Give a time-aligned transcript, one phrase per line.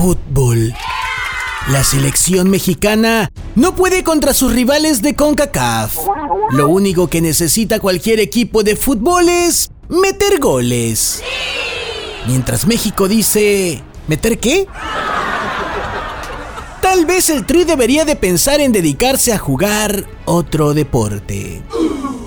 [0.00, 0.74] Fútbol.
[1.68, 5.94] La selección mexicana no puede contra sus rivales de CONCACAF.
[6.52, 11.22] Lo único que necesita cualquier equipo de fútbol es meter goles.
[12.26, 14.66] Mientras México dice, ¿meter qué?
[16.80, 21.62] Tal vez el Tri debería de pensar en dedicarse a jugar otro deporte.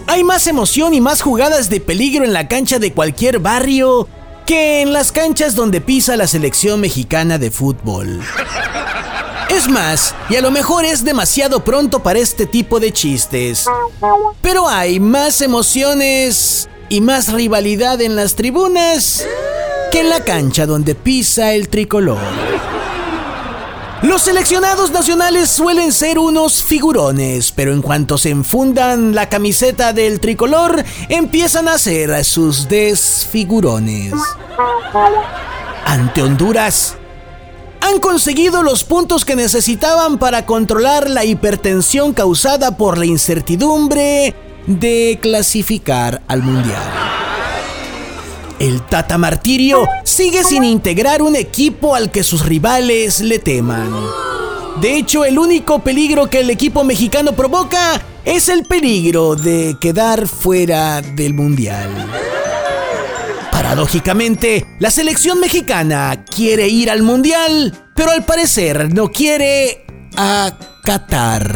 [0.06, 4.08] Hay más emoción y más jugadas de peligro en la cancha de cualquier barrio
[4.46, 8.22] que en las canchas donde pisa la selección mexicana de fútbol.
[9.50, 13.66] Es más, y a lo mejor es demasiado pronto para este tipo de chistes,
[14.42, 19.26] pero hay más emociones y más rivalidad en las tribunas
[19.92, 22.18] que en la cancha donde pisa el tricolor.
[24.04, 30.20] Los seleccionados nacionales suelen ser unos figurones, pero en cuanto se enfundan la camiseta del
[30.20, 34.14] tricolor, empiezan a ser sus desfigurones.
[35.86, 36.98] Ante Honduras,
[37.80, 44.36] han conseguido los puntos que necesitaban para controlar la hipertensión causada por la incertidumbre
[44.68, 47.03] de clasificar al Mundial.
[48.60, 53.92] El Tata Martirio sigue sin integrar un equipo al que sus rivales le teman.
[54.82, 60.28] De hecho, el único peligro que el equipo mexicano provoca es el peligro de quedar
[60.28, 61.90] fuera del Mundial.
[63.52, 69.86] Paradójicamente, la selección mexicana quiere ir al Mundial, pero al parecer no quiere
[70.18, 70.52] a
[70.84, 71.54] Qatar.